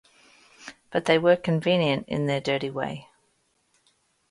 But 0.89 1.05
they 1.05 1.19
were 1.19 1.35
convenient 1.35 2.07
in 2.09 2.25
their 2.25 2.41
dirty 2.41 2.71
way. 2.71 3.05